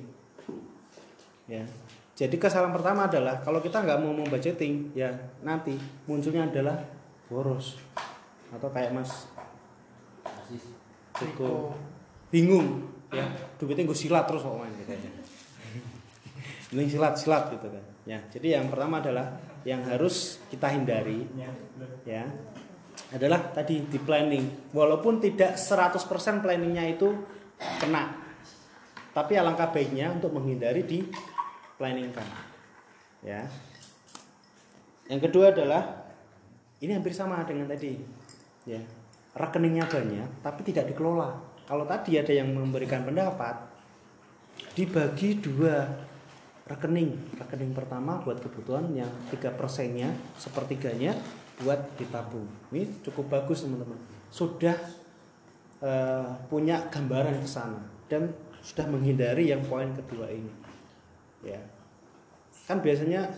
[1.51, 1.67] Ya.
[2.15, 5.11] Jadi kesalahan pertama adalah kalau kita nggak mau membudgeting ya
[5.43, 5.75] nanti
[6.07, 6.79] munculnya adalah
[7.27, 7.75] boros
[8.57, 9.29] atau kayak mas.
[11.15, 11.75] Ceko
[12.31, 12.91] bingung.
[13.15, 13.31] Ya.
[13.59, 15.11] Duitnya gue silat terus kok main katanya.
[16.75, 17.85] Ini silat silat gitu kan.
[18.05, 21.25] Ya jadi yang pertama adalah yang harus kita hindari
[22.05, 22.27] ya.
[23.15, 24.75] adalah tadi di planning.
[24.75, 27.15] Walaupun tidak 100% planningnya itu
[27.79, 28.25] kena
[29.15, 31.07] tapi alangkah baiknya untuk menghindari di
[31.79, 32.27] planningkan
[33.23, 33.47] ya.
[35.07, 36.11] Yang kedua adalah
[36.83, 37.95] ini hampir sama dengan tadi
[38.69, 38.81] ya.
[39.35, 41.35] Rekeningnya banyak tapi tidak dikelola.
[41.65, 43.57] Kalau tadi ada yang memberikan pendapat
[44.77, 45.89] dibagi dua
[46.69, 47.37] rekening.
[47.41, 51.17] Rekening pertama buat kebutuhan yang tiga persennya sepertiganya
[51.63, 52.47] buat ditabung.
[52.71, 53.99] Ini cukup bagus teman-teman.
[54.31, 54.77] Sudah
[55.83, 58.31] eh, punya gambaran ke sana dan
[58.65, 60.51] sudah menghindari yang poin kedua ini.
[61.45, 61.61] Ya.
[62.65, 63.29] Kan biasanya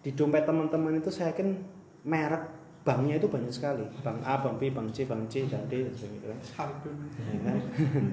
[0.00, 1.60] di dompet teman-teman itu saya yakin
[2.08, 3.84] merek banknya itu banyak sekali.
[4.00, 6.38] Bank A, bank B, bank C, bank C, dan D dan sebagainya kan.
[7.20, 7.58] Ya kan?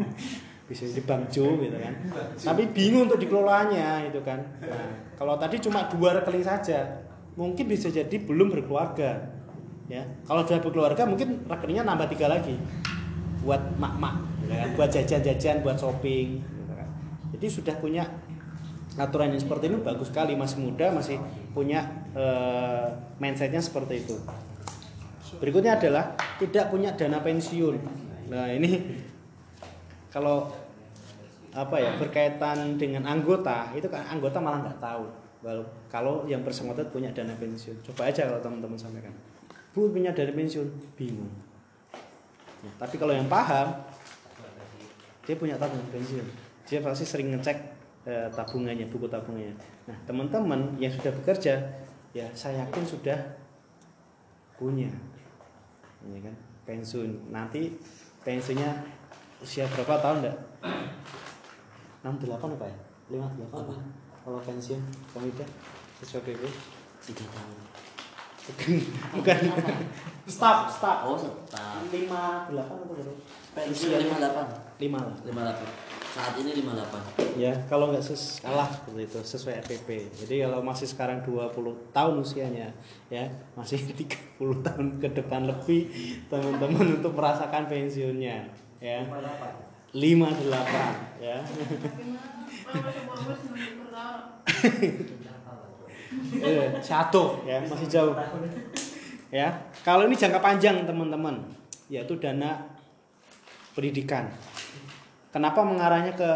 [0.68, 1.94] bisa di bank Jo gitu kan?
[2.36, 4.44] Tapi bingung untuk dikelolanya itu kan?
[4.60, 7.08] Nah, kalau tadi cuma dua rekening saja
[7.40, 9.32] mungkin bisa jadi belum berkeluarga
[9.88, 10.04] ya.
[10.28, 12.60] Kalau sudah berkeluarga mungkin rekeningnya nambah tiga lagi.
[13.48, 14.70] Buat mak-mak gitu kan?
[14.76, 16.90] buat jajan-jajan buat shopping gitu kan.
[17.36, 18.04] jadi sudah punya
[19.00, 20.36] aturan yang seperti ini bagus sekali.
[20.36, 21.16] Masih muda masih
[21.56, 22.92] punya eh,
[23.24, 24.20] mindsetnya seperti itu
[25.38, 27.76] berikutnya adalah tidak punya dana pensiun.
[28.30, 29.02] Nah ini
[30.14, 30.50] kalau
[31.58, 35.06] apa ya berkaitan dengan anggota itu kan anggota malah nggak tahu.
[35.88, 37.80] Kalau yang bersangkutan punya dana pensiun.
[37.86, 39.14] Coba aja kalau teman-teman sampaikan.
[39.72, 40.68] Bu punya dana pensiun?
[40.98, 41.32] Bingung.
[42.58, 43.72] Nah, tapi kalau yang paham
[45.24, 46.28] dia punya tabungan pensiun.
[46.68, 47.58] Dia pasti sering ngecek
[48.08, 49.56] eh, tabungannya buku tabungannya.
[49.88, 51.84] Nah teman-teman yang sudah bekerja
[52.16, 53.20] ya saya yakin sudah
[54.58, 54.90] punya
[56.14, 56.36] ya kan?
[56.68, 57.32] Pensiun.
[57.32, 57.76] Nanti
[58.24, 58.72] pensiunnya
[59.40, 60.38] usia berapa tahun enggak
[62.04, 62.78] 68 apa ya?
[63.08, 63.74] 58 apa?
[64.28, 64.82] kalau pensiun
[65.16, 65.46] komite
[66.04, 66.44] sesuai PP
[67.08, 67.56] Tiga tahun.
[69.16, 69.38] bukan
[70.28, 71.80] stop stop Oh, tetap.
[71.88, 73.12] 58 atau berapa
[73.56, 74.46] Pensiun lima delapan.
[74.76, 75.68] 5 lah Lima delapan.
[76.18, 77.02] Saat ini lima delapan.
[77.38, 79.88] ya kalau nggak ses kalah seperti itu sesuai RPP
[80.26, 81.54] jadi kalau masih sekarang 20
[81.94, 82.74] tahun usianya
[83.14, 83.78] ya masih
[84.42, 85.86] 30 tahun ke depan lebih
[86.26, 88.50] teman-teman untuk merasakan pensiunnya
[88.82, 89.06] ya
[89.94, 91.38] 58 ya
[92.68, 94.42] Kalau bos masih pertama.
[96.42, 98.18] Eh, satu ya masih jauh
[99.30, 99.54] ya
[99.86, 101.38] kalau ini jangka panjang teman-teman
[101.94, 102.58] yaitu dana
[103.78, 104.26] pendidikan
[105.32, 106.32] kenapa mengarahnya ke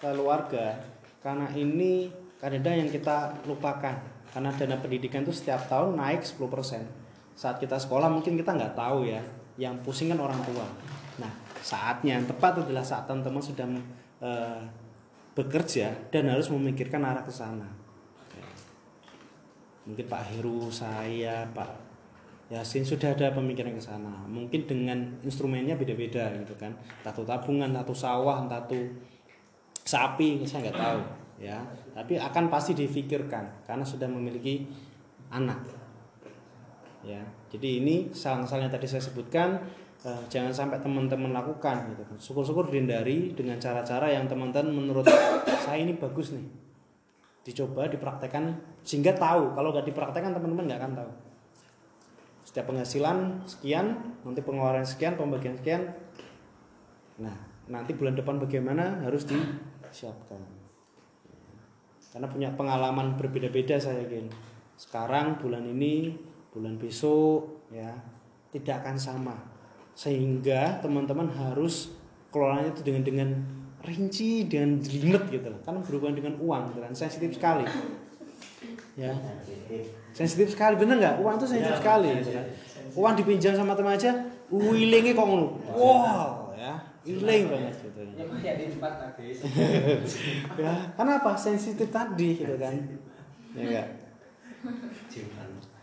[0.00, 0.76] keluarga
[1.24, 4.14] karena ini kadang yang kita lupakan.
[4.30, 9.08] Karena dana pendidikan itu setiap tahun naik 10% saat kita sekolah mungkin kita nggak tahu
[9.08, 9.20] ya
[9.56, 10.68] yang pusing kan orang tua.
[11.20, 11.32] Nah
[11.64, 13.64] saatnya yang tepat adalah saat teman-teman sudah
[14.20, 14.60] eh,
[15.32, 17.64] bekerja dan harus memikirkan arah ke sana.
[19.88, 21.85] Mungkin Pak Heru, saya, Pak
[22.46, 24.22] Yasin sudah ada pemikiran ke sana.
[24.30, 26.70] Mungkin dengan instrumennya beda-beda gitu kan.
[27.02, 28.86] Tatu tabungan, tatu sawah, tatu
[29.82, 31.00] sapi, saya nggak tahu
[31.42, 31.58] ya.
[31.90, 34.62] Tapi akan pasti difikirkan karena sudah memiliki
[35.34, 35.58] anak.
[37.02, 37.22] Ya.
[37.50, 39.66] Jadi ini salah-salah yang tadi saya sebutkan
[40.06, 42.16] eh, jangan sampai teman-teman lakukan gitu kan.
[42.22, 45.06] Syukur-syukur dihindari dengan cara-cara yang teman-teman menurut
[45.66, 46.46] saya ini bagus nih
[47.46, 51.10] dicoba dipraktekkan sehingga tahu kalau nggak dipraktekkan teman-teman nggak akan tahu
[52.56, 55.92] setiap penghasilan sekian nanti pengeluaran sekian pembagian sekian.
[57.20, 57.36] Nah
[57.68, 60.40] nanti bulan depan bagaimana harus disiapkan.
[62.16, 64.32] Karena punya pengalaman berbeda-beda saya yakin
[64.80, 66.16] sekarang bulan ini
[66.48, 67.92] bulan besok ya
[68.56, 69.36] tidak akan sama.
[69.92, 71.92] Sehingga teman-teman harus
[72.32, 73.30] kelolanya itu dengan dengan
[73.84, 77.68] rinci dengan jelimet gitu kan berhubungan dengan uang kan sensitif sekali
[78.96, 79.12] ya.
[80.16, 80.56] Sensitif.
[80.56, 81.14] Sekali bener nggak?
[81.20, 82.08] Uang itu sensitif sekali.
[82.20, 82.46] gitu kan
[82.96, 84.08] uang dipinjam sama teman aja
[84.48, 85.60] willingnya kok ngono?
[85.76, 86.80] Wow ya.
[87.04, 88.00] Willing banget gitu.
[90.64, 91.36] Ya karena apa?
[91.36, 92.72] Sensitif tadi gitu kan.
[93.52, 93.88] Ya enggak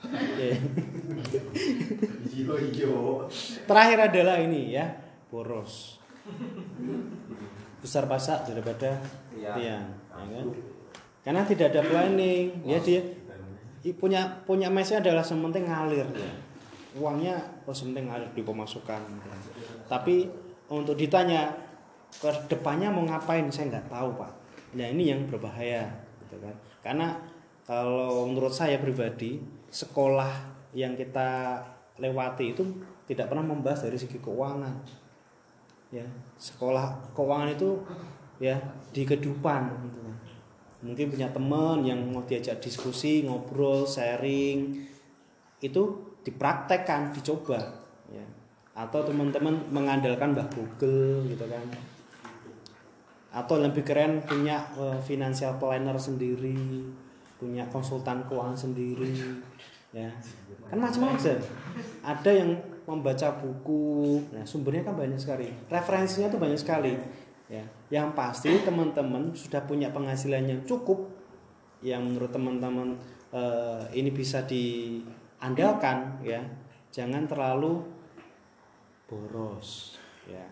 [0.03, 0.49] Oke.
[2.27, 3.23] Iyo iyo.
[3.63, 4.83] terakhir adalah ini ya.
[5.31, 6.03] Boros.
[7.79, 8.99] Besar pasak daripada
[9.31, 9.55] Iya.
[9.55, 10.47] tiang ya kan?
[11.23, 12.51] Karena tidak ada planning.
[12.67, 13.01] Ya dia
[13.95, 16.07] punya punya mesnya adalah sementing ngalir.
[16.13, 16.31] Ya
[16.99, 19.01] uangnya oh sementing ngalir di pemasukan.
[19.87, 20.27] Tapi
[20.69, 21.55] untuk ditanya
[22.13, 23.47] ke depannya mau ngapain?
[23.49, 24.31] Saya nggak tahu pak.
[24.75, 25.87] Nah ini yang berbahaya
[26.27, 26.55] gitu kan.
[26.83, 27.07] Karena
[27.63, 29.39] kalau menurut saya pribadi
[29.71, 31.59] sekolah yang kita
[31.97, 32.63] lewati itu
[33.07, 34.75] tidak pernah membahas dari segi keuangan.
[35.93, 36.03] Ya
[36.35, 37.79] sekolah keuangan itu
[38.41, 38.57] ya
[38.91, 40.15] di kehidupan gitu kan
[40.83, 44.83] mungkin punya teman yang mau diajak diskusi ngobrol sharing
[45.63, 45.81] itu
[46.27, 47.59] dipraktekkan dicoba
[48.11, 48.25] ya.
[48.75, 51.63] Atau teman-teman mengandalkan mbah Google gitu kan.
[53.33, 56.83] Atau lebih keren punya eh, financial planner sendiri
[57.39, 59.39] punya konsultan keuangan sendiri
[59.95, 60.11] ya.
[60.67, 61.39] Kan macam-macam.
[62.03, 65.47] Ada yang membaca buku nah sumbernya kan banyak sekali.
[65.71, 67.22] Referensinya tuh banyak sekali
[67.53, 67.65] ya.
[67.93, 71.05] Yang pasti teman-teman sudah punya penghasilan yang cukup
[71.85, 72.97] yang menurut teman-teman
[73.29, 76.41] eh, ini bisa diandalkan ya.
[76.89, 77.85] Jangan terlalu
[79.05, 80.45] boros ya.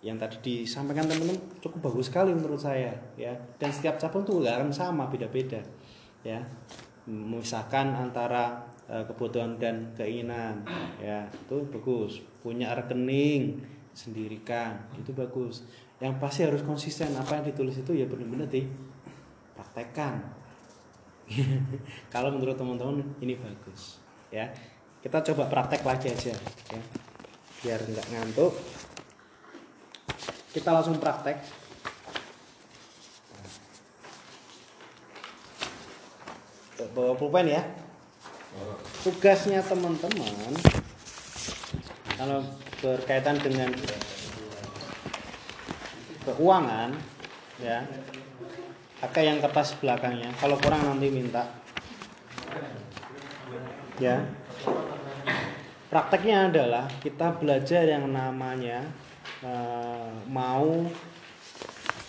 [0.00, 3.34] Yang tadi disampaikan teman-teman cukup bagus sekali menurut saya ya.
[3.58, 5.58] Dan setiap cabang tuh nggak sama beda-beda
[6.22, 6.38] ya.
[7.10, 10.62] Memisahkan antara eh, kebutuhan dan keinginan
[11.02, 11.26] ya.
[11.26, 12.22] Itu bagus.
[12.38, 14.78] Punya rekening sendirikan.
[14.98, 15.66] Itu bagus.
[16.00, 17.12] Yang pasti harus konsisten.
[17.16, 20.22] Apa yang ditulis itu ya benar-benar dipraktekkan.
[22.14, 24.02] Kalau menurut teman-teman ini bagus
[24.34, 24.50] ya.
[25.00, 26.80] Kita coba praktek lagi aja ya.
[27.64, 28.52] Biar nggak ngantuk.
[30.50, 31.38] Kita langsung praktek.
[36.90, 37.62] Bawa pulpen ya.
[39.04, 40.79] Tugasnya teman-teman
[42.20, 42.44] kalau
[42.84, 43.72] berkaitan dengan
[46.28, 46.92] keuangan
[47.56, 47.80] ya
[49.00, 50.28] pakai yang kertas belakangnya.
[50.36, 51.48] Kalau kurang nanti minta.
[53.96, 54.20] Ya.
[55.88, 58.84] Prakteknya adalah kita belajar yang namanya
[59.40, 60.84] eh, mau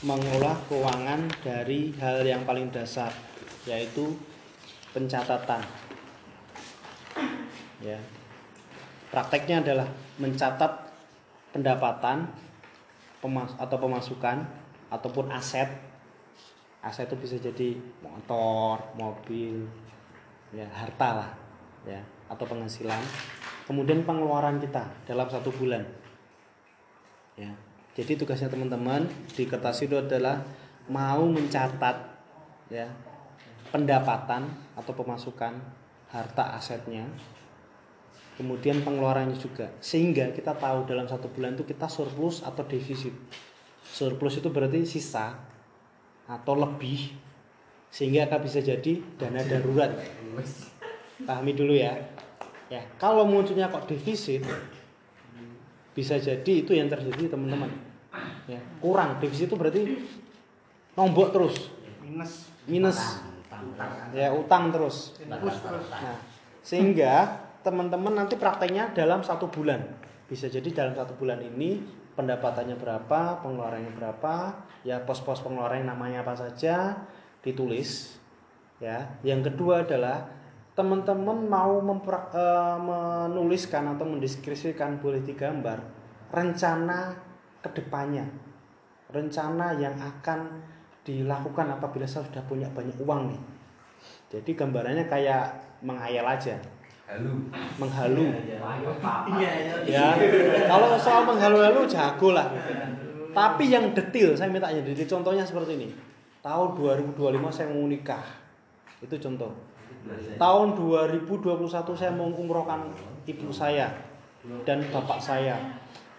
[0.03, 3.15] mengolah keuangan dari hal yang paling dasar
[3.63, 4.19] yaitu
[4.91, 5.63] pencatatan.
[7.79, 8.20] Ya
[9.11, 10.71] prakteknya adalah mencatat
[11.51, 12.31] pendapatan
[13.19, 14.47] pemas atau pemasukan
[14.89, 15.67] ataupun aset.
[16.81, 19.69] Aset itu bisa jadi motor mobil
[20.49, 21.31] ya harta lah
[21.85, 23.03] ya atau penghasilan.
[23.67, 25.85] Kemudian pengeluaran kita dalam satu bulan.
[27.37, 27.53] Ya
[27.91, 29.03] jadi tugasnya teman-teman
[29.35, 30.39] di kertas itu adalah
[30.87, 31.95] mau mencatat
[32.71, 32.87] ya
[33.67, 34.47] pendapatan
[34.79, 35.59] atau pemasukan
[36.07, 37.03] harta asetnya
[38.41, 39.69] kemudian pengeluarannya juga.
[39.77, 43.13] Sehingga kita tahu dalam satu bulan itu kita surplus atau defisit.
[43.85, 45.37] Surplus itu berarti sisa
[46.25, 47.13] atau lebih
[47.93, 49.93] sehingga akan bisa jadi dana darurat.
[51.21, 51.93] Pahami dulu ya.
[52.73, 54.41] Ya kalau munculnya kok defisit
[55.93, 57.69] bisa jadi itu yang terjadi teman-teman.
[58.49, 59.21] Ya kurang.
[59.21, 60.01] Defisit itu berarti
[60.97, 61.69] nombok terus.
[62.01, 62.49] Minus.
[62.65, 62.97] Minus.
[64.17, 65.13] Ya utang terus.
[65.29, 65.37] Nah,
[66.65, 69.81] sehingga teman-teman nanti prakteknya dalam satu bulan.
[70.25, 71.81] Bisa jadi dalam satu bulan ini
[72.15, 74.35] pendapatannya berapa, pengeluarannya berapa,
[74.83, 76.97] ya pos-pos pengeluaran namanya apa saja
[77.41, 78.17] ditulis.
[78.81, 79.17] Ya.
[79.21, 80.25] Yang kedua adalah
[80.71, 85.77] teman-teman mau memprak- eh, menuliskan atau mendeskripsikan boleh digambar
[86.31, 87.11] rencana
[87.59, 88.23] ke depannya,
[89.11, 90.63] rencana yang akan
[91.03, 93.41] dilakukan apabila saya sudah punya banyak uang nih.
[94.31, 95.45] Jadi gambarannya kayak
[95.83, 96.55] menghayal aja,
[97.11, 97.35] Halo.
[97.75, 98.31] menghalu.
[99.35, 99.51] Iya,
[99.83, 100.15] Ya,
[100.63, 102.47] kalau soal menghalu-halu jago lah.
[103.35, 105.19] Tapi yang detail, saya minta yang detail.
[105.19, 105.87] Contohnya seperti ini.
[106.39, 108.23] Tahun 2025 saya mau nikah.
[109.03, 109.51] Itu contoh.
[110.39, 112.95] Tahun 2021 saya mau umrohkan
[113.27, 113.91] ibu saya
[114.63, 115.59] dan bapak saya.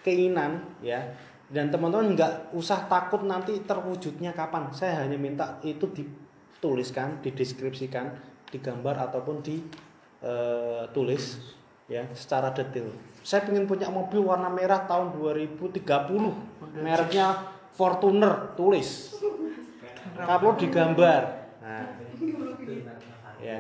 [0.05, 1.01] Keinginan ya.
[1.49, 4.69] Dan teman-teman nggak usah takut nanti terwujudnya kapan.
[4.77, 8.13] Saya hanya minta itu dituliskan, dideskripsikan,
[8.53, 9.41] digambar ataupun
[10.23, 11.43] ditulis
[11.91, 12.95] ya secara detail.
[13.23, 15.83] Saya ingin punya mobil warna merah tahun 2030.
[16.79, 19.17] Mereknya Fortuner, tulis.
[20.13, 21.23] Kalau digambar.
[21.65, 21.89] Nah,
[23.41, 23.59] ya.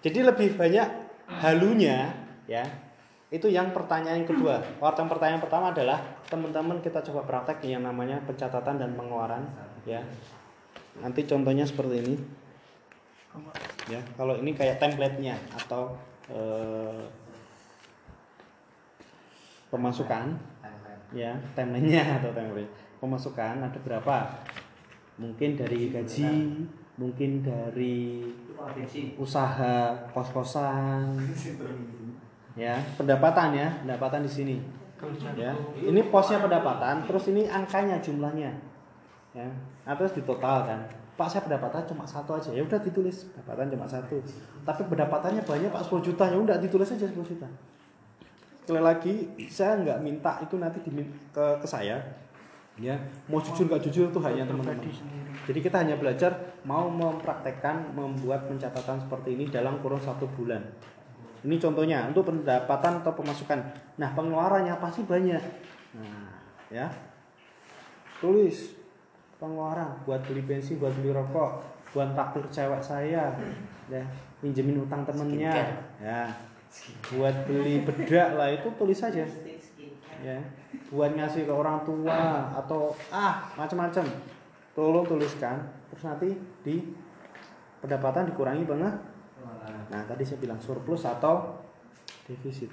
[0.00, 0.88] Jadi lebih banyak
[1.28, 2.14] halunya
[2.48, 2.64] ya.
[3.28, 4.64] Itu yang pertanyaan yang kedua.
[4.80, 6.00] Waktu yang pertanyaan pertama adalah
[6.32, 9.44] teman-teman kita coba praktek yang namanya pencatatan dan pengeluaran
[9.84, 10.00] ya.
[11.04, 12.16] Nanti contohnya seperti ini.
[13.88, 15.96] Ya kalau ini kayak template-nya atau
[16.28, 17.04] eh,
[19.68, 20.36] pemasukan
[21.16, 24.16] ya timelinenya atau template pemasukan ada berapa?
[25.18, 26.30] Mungkin dari gaji
[26.98, 28.26] mungkin dari
[29.16, 31.14] usaha kos-kosan.
[32.58, 34.58] Ya pendapatan ya pendapatan di sini.
[35.38, 38.50] Ya ini posnya pendapatan terus ini angkanya jumlahnya.
[39.30, 39.46] Ya
[39.86, 42.54] nah, terus ditotalkan pak saya pendapatan cuma satu aja.
[42.54, 44.22] Ya udah ditulis pendapatan cuma satu.
[44.62, 46.30] Tapi pendapatannya banyak pak 10 juta.
[46.30, 47.50] Ya udah ditulis aja 10 juta.
[48.62, 49.14] Sekali lagi
[49.50, 51.98] saya nggak minta itu nanti dimin- ke ke saya.
[52.78, 52.94] Ya
[53.26, 54.78] mau jujur nggak jujur itu hanya teman-teman.
[55.42, 56.30] jadi kita hanya belajar
[56.62, 60.62] mau mempraktekkan membuat pencatatan seperti ini dalam kurun satu bulan.
[61.42, 63.58] Ini contohnya untuk pendapatan atau pemasukan.
[63.98, 65.42] Nah pengeluarannya pasti banyak.
[65.98, 66.38] Nah
[66.70, 66.86] ya.
[68.22, 68.77] Tulis
[69.38, 71.62] pengeluaran buat beli bensin buat beli rokok
[71.94, 73.32] buat traktir cewek saya
[73.88, 74.02] ya
[74.42, 75.54] pinjemin utang temennya
[76.02, 76.28] ya.
[77.08, 79.24] Buat beli bedak lah itu tulis saja.
[80.20, 80.38] Ya
[80.92, 84.04] buat ngasih ke orang tua atau ah macam-macam.
[84.76, 86.28] Tolong tuliskan terus nanti
[86.62, 86.92] di
[87.80, 88.94] pendapatan dikurangi banget
[89.88, 91.56] nah tadi saya bilang surplus atau
[92.28, 92.68] defisit.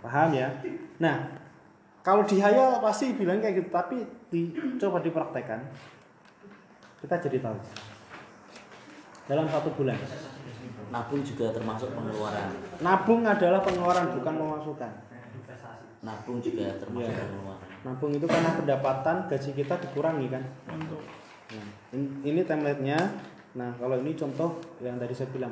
[0.00, 0.48] Paham ya?
[0.96, 1.28] Nah
[2.10, 5.62] kalau dihayal pasti bilang kayak gitu tapi di, coba dipraktekkan
[6.98, 7.54] kita jadi tahu
[9.26, 9.94] dalam satu bulan
[10.90, 12.50] Nabung juga termasuk pengeluaran.
[12.82, 14.92] nabung adalah pengeluaran bukan pemasukan
[16.02, 17.22] Nabung juga termasuk Iya.
[17.22, 17.68] pengeluaran.
[17.80, 20.42] nabung itu karena pendapatan gaji kita dikurangi kan
[21.50, 22.98] Nah, in- ini template-nya.
[23.52, 25.50] Nah, kalau ini contoh yang tadi saya bilang,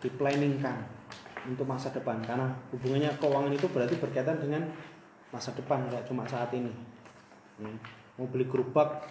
[0.00, 0.80] di planningkan
[1.44, 4.64] untuk masa depan karena hubungannya keuangan itu berarti berkaitan dengan
[5.36, 6.72] masa depan nggak cuma saat ini.
[7.60, 7.76] Hmm.
[8.16, 9.04] Mau beli gerobak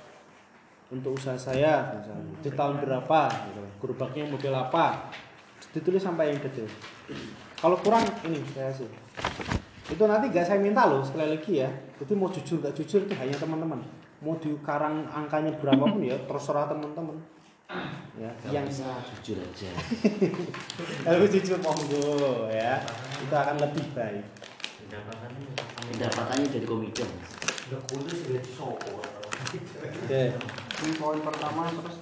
[0.90, 3.62] untuk usaha saya misalnya, di tahun berapa gitu.
[3.86, 5.14] gerobaknya model apa?
[5.70, 6.66] Ditulis sampai yang detail.
[7.62, 8.90] Kalau kurang ini saya sih
[9.86, 11.70] itu nanti gak saya minta loh sekali lagi ya.
[12.02, 13.86] Jadi mau jujur gak jujur itu hanya teman-teman.
[14.26, 17.22] Mau dikarang angkanya berapapun ya terserah teman-teman.
[18.18, 19.72] Ya Yang yang bisa jujur aja.
[21.06, 22.82] kalau jujur monggo ya.
[23.22, 24.26] Itu akan lebih baik
[24.89, 27.10] Pendapatannya dari komedian.
[28.62, 30.24] oke.
[31.00, 31.95] Poin pertama terus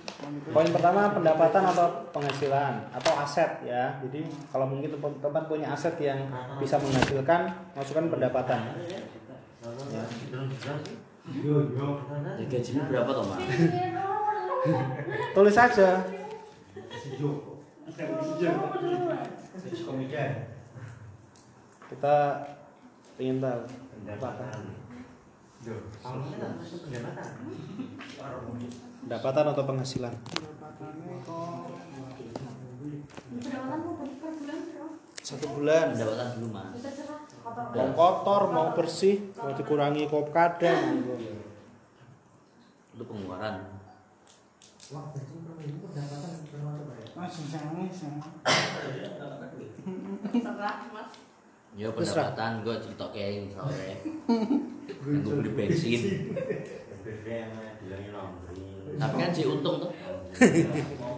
[0.49, 3.95] poin pertama pendapatan atau penghasilan atau aset ya.
[4.03, 6.19] Jadi kalau mungkin teman-teman punya aset yang
[6.59, 8.59] bisa menghasilkan masukkan pendapatan.
[8.83, 10.03] Ya.
[12.35, 13.39] Ya, gajimu berapa toh, Mak?
[15.35, 15.99] tulis saja
[21.93, 22.15] kita
[23.21, 23.61] ingin tahu.
[29.03, 29.43] Pendapatan.
[29.53, 30.13] Atau penghasilan?
[35.23, 35.85] Satu bulan.
[35.93, 36.83] Pendapatan dulu, Mas.
[37.53, 41.19] Mau kotor mau bersih mau dikurangi kop kada monggo
[42.95, 43.83] Itu pengeluaran.
[47.13, 48.31] Mas jangan jangan.
[50.33, 51.11] Terserah mas.
[51.73, 53.97] Ya pendapatan gue cerita kayak misalnya
[55.01, 56.01] Gue beli bensin.
[58.93, 59.91] Tapi kan sih untung tuh.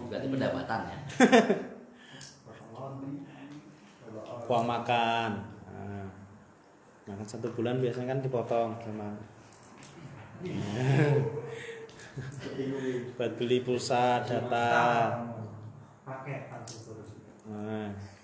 [0.08, 0.98] Berarti pendapatan ya.
[4.46, 5.30] Uang makan.
[5.66, 6.08] Nah,
[7.04, 9.14] makan satu bulan biasanya kan dipotong sama
[13.16, 14.68] buat beli pulsa data.
[17.46, 18.15] Nah.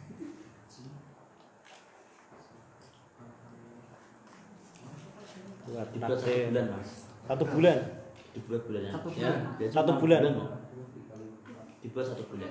[5.72, 6.90] Buat Dibuat satu bulan mas
[7.24, 7.78] satu bulan
[8.32, 9.36] Dibuat bulannya Satu ya, bulan.
[9.56, 10.20] biasanya Satu enam bulan.
[10.24, 10.48] loh.
[11.80, 12.50] Dibuat satu bulan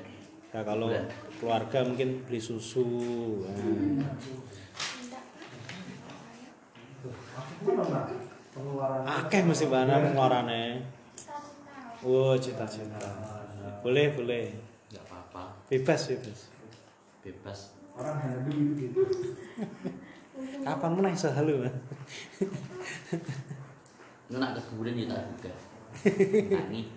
[0.51, 1.05] ya kalau Bulan.
[1.39, 2.83] keluarga mungkin beli susu
[3.47, 3.95] nah.
[9.21, 10.83] akeh mesti mana pengeluarannya
[12.03, 13.07] oh cita-cita
[13.81, 14.45] boleh boleh
[14.91, 16.39] Gak apa-apa bebas bebas
[17.21, 17.59] Bebas
[17.91, 19.03] Orang halu gitu.
[20.61, 21.73] Kapan menang sehalu Mas?
[24.31, 25.51] Itu nak ke kemudian ya tak buka.
[26.55, 26.87] Nani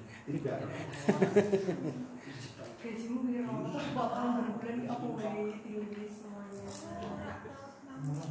[2.85, 3.17] Gajimu.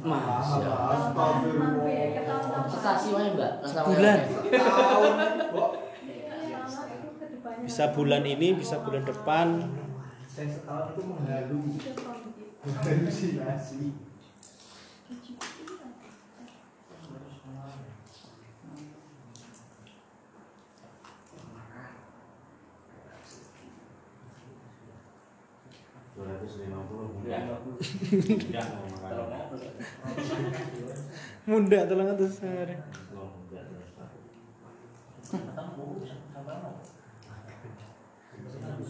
[0.04, 0.76] Masya
[3.34, 3.52] mbak?
[3.64, 3.68] Ke
[7.34, 7.64] depannya.
[7.64, 9.66] bisa bulan ini bisa bulan depan.
[10.28, 11.60] Saya setahun itu menghalu.
[26.14, 27.34] Udah tahun gitu.
[30.04, 30.94] Halusinasi.
[31.50, 32.76] Muda tolong atus sehari.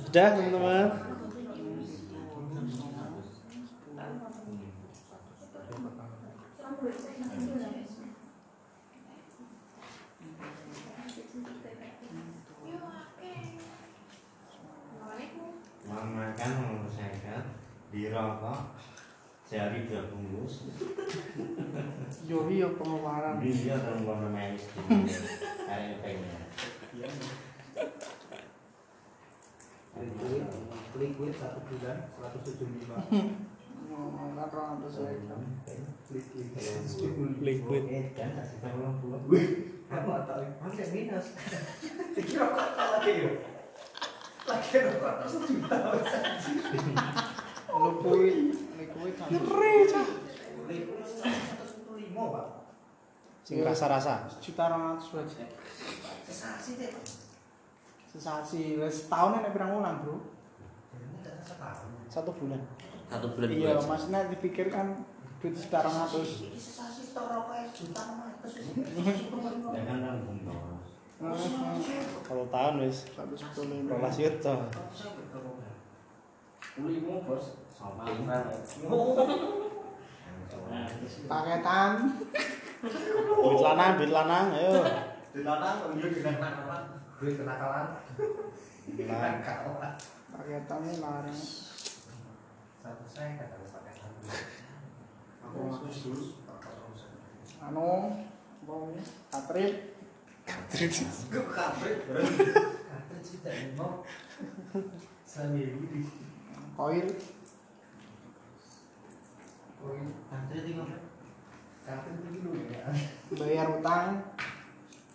[0.04, 0.88] Sudah teman-teman.
[15.84, 16.88] mau makan mau
[18.10, 18.74] rokok
[19.44, 20.66] sehari dua bungkus
[22.26, 23.38] yo pengeluaran.
[23.44, 24.56] dia orang mau main
[25.68, 26.42] kayak pengen
[29.94, 30.42] Liquid,
[30.98, 32.98] liquid satu bulan 175.
[33.94, 35.38] Ngomong kan orang atas saya.
[36.10, 37.84] Liquid.
[37.86, 39.22] eh kan kasih tahu orang tua
[39.86, 41.38] Kamu tak pakai minus.
[42.18, 43.30] Dikira kok lagi yo.
[44.50, 45.14] Lagi rokok
[47.74, 49.28] Liquid, liquid kan.
[49.34, 52.46] Liquid 175, Pak.
[53.44, 54.30] Sing rasa-rasa.
[54.38, 55.44] Juta orang atas aja.
[56.24, 56.94] Sesasi deh.
[58.08, 60.22] Sesasi, wes setahun nek pirang wulan, Bro.
[62.08, 62.62] Satu bulan.
[63.10, 63.84] Satu bulan Iya, dua.
[63.90, 65.02] maksudnya dipikirkan
[65.42, 66.46] duit juta orang atas.
[66.46, 68.02] Ini sesasi tok rokok juta
[68.40, 69.74] 600.
[69.74, 70.86] jangan nanggung bos
[72.24, 73.84] Kalau tahun wis Satu sepuluh
[76.78, 77.14] lima.
[77.22, 77.22] rolas yuto.
[77.22, 77.54] Ulimu, Bos.
[77.70, 78.02] sama
[81.28, 81.92] Paketan.
[82.82, 84.82] Duit lanang, duit lanang, ayo.
[85.32, 86.84] Di lanang kok yo kenakalan.
[87.20, 87.86] Duit kenakalan.
[87.94, 87.98] Nah,
[88.84, 89.94] Kenakalan.
[90.34, 91.40] Paketan ini larang.
[92.84, 94.20] Satu saya kata pakai satu.
[95.48, 96.36] Aku khusus.
[97.64, 98.12] Anu,
[98.68, 99.00] apa ini?
[100.44, 100.92] Katrit.
[101.32, 102.04] Gue kabret.
[102.04, 104.04] Kabret sih tak mau.
[105.24, 106.04] Seminggu
[112.42, 112.90] lu ya.
[113.38, 114.18] Bayar utang.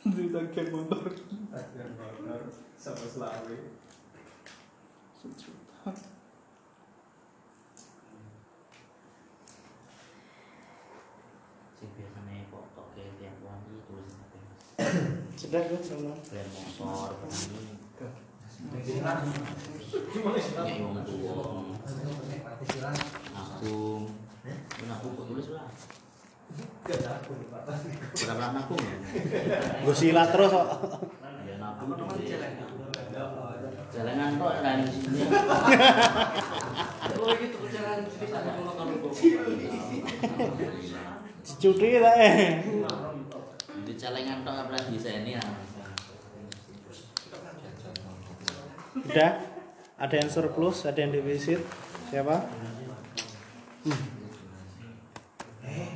[0.08, 1.12] Duit bagian motor.
[1.52, 2.40] Bagian motor
[2.80, 3.58] sama selawe.
[5.20, 5.92] Sejuta.
[11.76, 14.40] Sing biasanya foto ke tiap wangi tulis apa
[15.36, 15.64] sudah
[16.24, 17.16] brand motor
[18.60, 19.24] Kan.
[20.20, 20.42] punya
[20.84, 21.64] wong tua
[25.00, 25.68] aku kok tulis lah
[28.20, 28.96] berapa nabung ya
[29.86, 30.68] Gue sila terus kok.
[33.96, 35.24] ya kok kan di sini
[37.20, 38.08] Oh gitu kalau
[42.00, 42.60] lah eh.
[43.88, 45.44] di celengan tok pernah bisa ini ya
[48.96, 49.32] Udah.
[50.00, 51.60] Ada yang surplus, ada yang defisit.
[52.10, 52.48] Siapa?
[55.62, 55.90] Eh.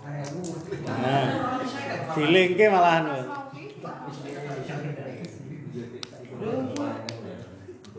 [0.00, 0.42] Kamu.
[0.88, 1.26] Nah,
[2.16, 3.04] dilingke malahan.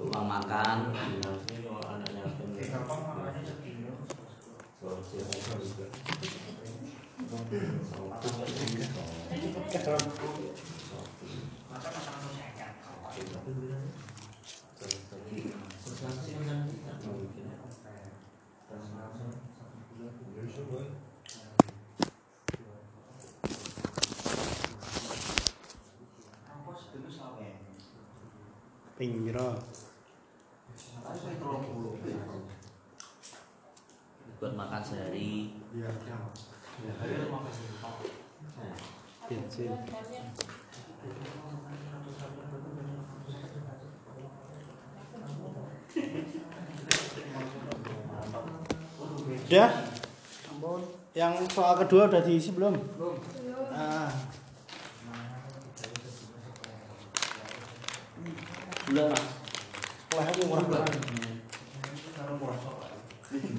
[0.02, 0.78] Uang makan
[28.96, 29.60] Pinggiro.
[34.42, 35.54] buat makan sehari
[39.30, 39.70] Bensin.
[49.52, 49.68] Udah.
[50.48, 50.80] Ampun.
[51.12, 52.72] Yang soal kedua udah diisi belum?
[52.72, 53.20] Belum.
[53.76, 54.08] Ah,
[58.88, 59.12] bulan
[60.16, 60.96] mas murah banget.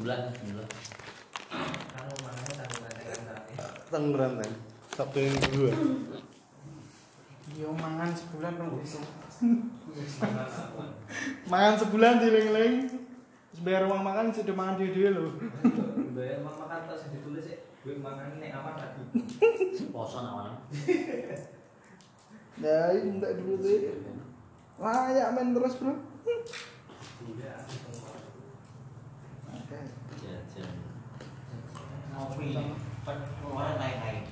[0.01, 0.68] bulan bulan
[3.93, 4.53] Tangerang kan.
[4.97, 5.70] Sabtu yang kedua.
[7.53, 8.97] Yo mangan sebulan dong bisa.
[11.53, 13.01] mangan sebulan dileng-leng.
[13.61, 15.28] Bayar uang makan sudah mangan dia loh.
[16.16, 17.61] Bayar makan tas ditulis sih.
[17.84, 19.05] Gue mangan nek aman tadi.
[19.92, 20.57] poso awan
[22.57, 24.00] Ya, minta dulu deh.
[24.80, 25.92] Layak main terus bro.
[29.53, 29.78] Oke.
[30.16, 30.72] jajan
[32.16, 32.57] Ngopi.
[33.03, 34.30] Pengeluaran naik-naik.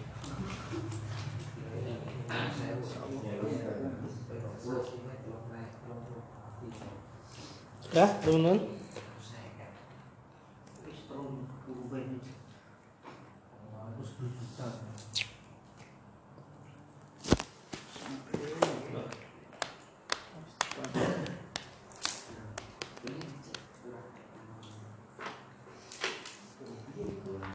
[7.90, 8.79] Udah, teman-teman.